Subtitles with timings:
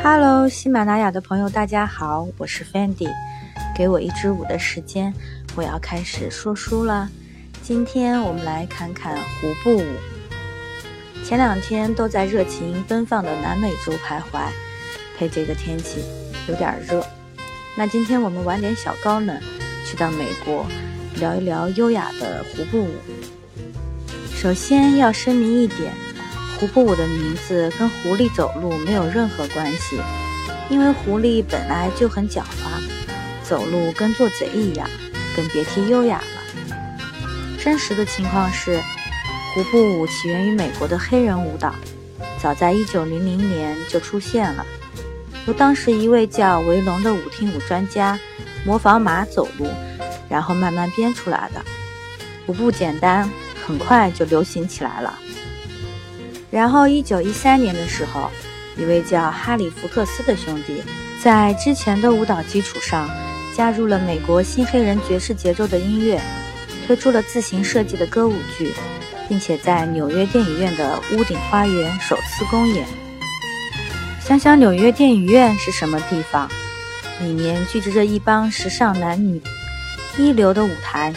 [0.00, 3.08] Hello，喜马拉雅的朋友，大家好，我是 Fendi。
[3.76, 5.12] 给我一支舞的时间，
[5.54, 7.08] 我要开始说书了。
[7.62, 9.84] 今天我们来看看胡步舞。
[11.24, 14.48] 前两天都在热情奔放的南美洲徘徊，
[15.16, 16.02] 配这个天气
[16.48, 17.04] 有点热。
[17.76, 19.38] 那今天我们玩点小高冷，
[19.86, 20.66] 去到美国
[21.16, 22.94] 聊一聊优雅的胡步舞。
[24.34, 25.92] 首先要声明一点。
[26.62, 30.00] 胡步舞的名字跟狐狸走路没有任何关系，
[30.70, 32.80] 因为狐狸本来就很狡猾，
[33.42, 34.88] 走路跟做贼一样，
[35.34, 36.76] 更别提优雅了。
[37.58, 38.80] 真实的情况是，
[39.52, 41.74] 胡步舞起源于美国的黑人舞蹈，
[42.40, 44.64] 早在1900年就出现了，
[45.48, 48.16] 由当时一位叫维龙的舞厅舞专家
[48.64, 49.66] 模仿马走路，
[50.28, 51.60] 然后慢慢编出来的。
[52.46, 53.28] 舞步简单，
[53.66, 55.18] 很快就流行起来了。
[56.52, 58.30] 然后，一九一三年的时候，
[58.76, 60.82] 一位叫哈里·福克斯的兄弟，
[61.22, 63.08] 在之前的舞蹈基础上，
[63.56, 66.20] 加入了美国新黑人爵士节奏的音乐，
[66.86, 68.70] 推出了自行设计的歌舞剧，
[69.30, 72.86] 并且在纽约电影院的屋顶花园首次公演。
[74.20, 76.46] 想想纽约电影院是什么地方？
[77.22, 79.40] 里面聚集着一帮时尚男女，
[80.18, 81.14] 一流的舞台，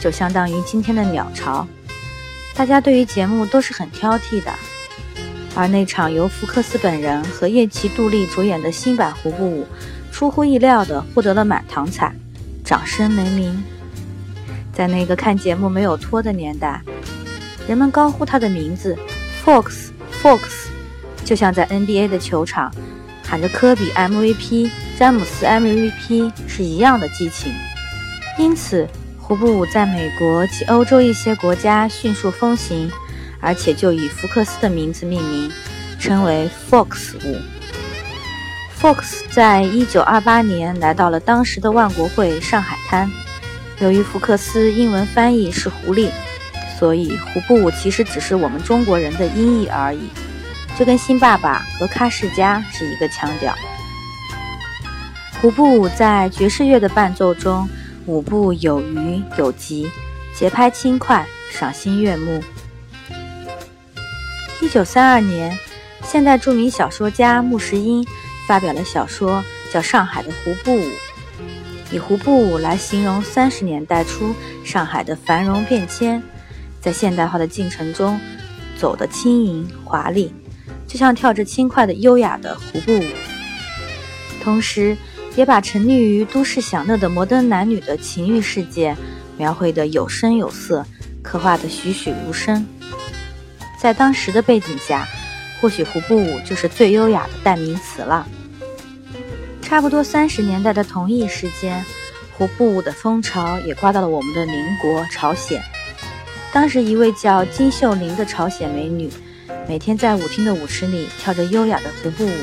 [0.00, 1.64] 就相当于今天的鸟巢。
[2.54, 4.52] 大家对于节目都是很挑剔的。
[5.54, 9.66] 而那场由福克斯本人和叶奇·杜丽主演的新版胡步舞，
[10.10, 12.14] 出乎意料地获得了满堂彩，
[12.64, 13.62] 掌声雷鸣。
[14.72, 16.80] 在那个看节目没有拖的年代，
[17.68, 18.96] 人们高呼他的名字
[19.44, 20.40] “Fox，Fox”，
[21.22, 22.72] 就像在 NBA 的球场
[23.22, 27.52] 喊着科比 MVP、詹姆斯 MVP 是一样的激情。
[28.38, 32.90] 因此，胡步舞在美国及欧洲一些国家迅速风行。
[33.42, 35.52] 而且就以福克斯的名字命名，
[35.98, 37.36] 称为 Fox 舞。
[38.80, 43.10] Fox 在一九二八年来到了当时的万国会上海滩。
[43.80, 46.08] 由于福克斯英文翻译是狐狸，
[46.78, 50.08] 所以胡步舞其实只是我们中国人的音译而已，
[50.78, 53.52] 就跟新爸爸和喀世加是一个腔调。
[55.40, 57.68] 胡步舞在爵士乐的伴奏中，
[58.06, 59.90] 舞步有余有急，
[60.32, 62.40] 节拍轻快，赏心悦目。
[64.62, 65.58] 一九三二年，
[66.04, 68.06] 现代著名小说家穆石英
[68.46, 69.42] 发表了小说，
[69.72, 70.84] 叫《上海的胡步舞》，
[71.90, 74.32] 以胡步舞来形容三十年代初
[74.64, 76.22] 上海的繁荣变迁，
[76.80, 78.20] 在现代化的进程中
[78.78, 80.32] 走得轻盈华丽，
[80.86, 83.04] 就像跳着轻快的优雅的胡步舞。
[84.44, 84.96] 同时，
[85.34, 88.96] 也把沉溺于都市享乐的摩登男女的情欲世界
[89.36, 90.86] 描绘得有声有色，
[91.20, 92.64] 刻画得栩栩如生。
[93.82, 95.04] 在当时的背景下，
[95.60, 98.24] 或许胡步舞就是最优雅的代名词了。
[99.60, 101.84] 差不多三十年代的同一时间，
[102.38, 105.60] 胡步舞的风潮也刮到了我们的邻国朝鲜。
[106.52, 109.10] 当时，一位叫金秀玲的朝鲜美女，
[109.66, 112.38] 每天在舞厅的舞池里跳着优雅的胡步舞，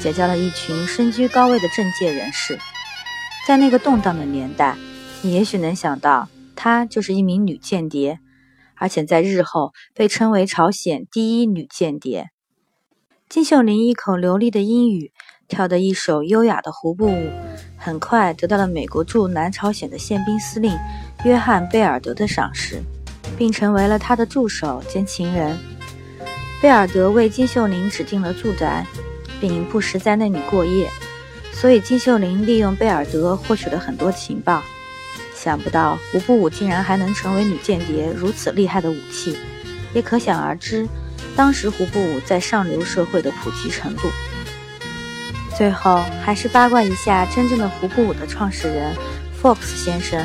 [0.00, 2.58] 结交了一群身居高位的政界人士。
[3.46, 4.74] 在那个动荡的年代，
[5.22, 8.18] 你也许能想到，她就是一名女间谍。
[8.80, 12.30] 而且在日后被称为朝鲜第一女间谍，
[13.28, 15.12] 金秀玲一口流利的英语，
[15.46, 17.30] 跳的一首优雅的胡步舞，
[17.76, 20.74] 很快得到了美国驻南朝鲜的宪兵司令
[21.24, 22.82] 约翰贝尔德的赏识，
[23.36, 25.58] 并成为了他的助手兼情人。
[26.62, 28.86] 贝尔德为金秀玲指定了住宅，
[29.40, 30.88] 并不时在那里过夜，
[31.52, 34.62] 所以金秀玲利用贝尔德获取了很多情报。
[35.42, 39.38] 想不到胡步舞竟然还能成为女间谍如此厉害的武器，
[39.94, 40.86] 也可想而知，
[41.34, 44.10] 当时胡步舞在上流社会的普及程度。
[45.56, 48.94] 最后还是八卦一下真正的胡步舞的创始人
[49.42, 50.22] Fox 先生。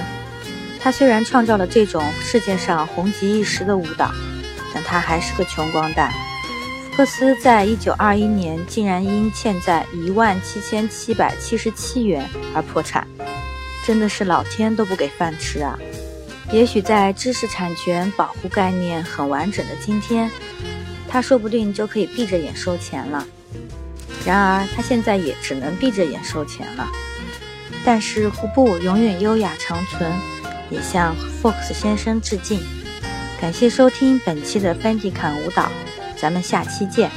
[0.82, 4.12] 他虽然创造了这种世界上红极一时的舞蹈，
[4.74, 6.12] 但他还是个穷光蛋。
[6.92, 13.08] 福克斯在一九二一年竟然因欠债一万七千七百七十七元而破产。
[13.86, 15.78] 真的是老天都不给饭吃啊！
[16.52, 20.32] 也许在知识产权保护概念很完整的今天，
[21.08, 23.26] 他说不定就可以闭着眼收钱了。
[24.26, 26.88] 然而他现在也只能闭着眼收钱了。
[27.86, 30.12] 但是胡布永远优雅长存，
[30.72, 32.60] 也向 Fox 先生致敬。
[33.40, 35.70] 感谢收听本期的 Fendi 侃舞蹈，
[36.18, 37.12] 咱们下期见。